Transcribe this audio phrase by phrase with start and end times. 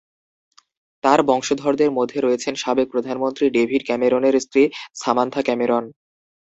[1.03, 4.63] তার বংশধরদের মধ্যে রয়েছেন সাবেক প্রধানমন্ত্রী ডেভিড ক্যামেরনের স্ত্রী
[4.95, 5.83] সামান্থা ক্যামেরন।